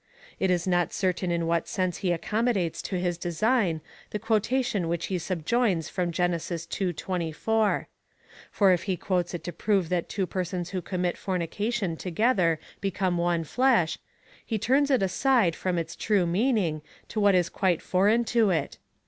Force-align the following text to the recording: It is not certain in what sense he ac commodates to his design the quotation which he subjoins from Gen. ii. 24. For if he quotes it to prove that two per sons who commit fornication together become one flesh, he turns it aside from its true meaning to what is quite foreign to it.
It 0.39 0.49
is 0.49 0.65
not 0.65 0.91
certain 0.93 1.29
in 1.29 1.45
what 1.45 1.67
sense 1.67 1.97
he 1.97 2.11
ac 2.11 2.21
commodates 2.23 2.81
to 2.85 2.95
his 2.97 3.19
design 3.19 3.81
the 4.09 4.17
quotation 4.17 4.87
which 4.87 5.05
he 5.13 5.19
subjoins 5.19 5.89
from 5.89 6.11
Gen. 6.11 6.33
ii. 6.79 6.93
24. 6.93 7.87
For 8.49 8.71
if 8.71 8.81
he 8.89 8.97
quotes 8.97 9.35
it 9.35 9.43
to 9.43 9.53
prove 9.53 9.89
that 9.89 10.09
two 10.09 10.25
per 10.25 10.43
sons 10.43 10.71
who 10.71 10.81
commit 10.81 11.19
fornication 11.19 11.95
together 11.97 12.59
become 12.79 13.19
one 13.19 13.43
flesh, 13.43 13.99
he 14.43 14.57
turns 14.57 14.89
it 14.89 15.03
aside 15.03 15.55
from 15.55 15.77
its 15.77 15.95
true 15.95 16.25
meaning 16.25 16.81
to 17.09 17.19
what 17.19 17.35
is 17.35 17.47
quite 17.47 17.79
foreign 17.83 18.25
to 18.25 18.49
it. 18.49 18.79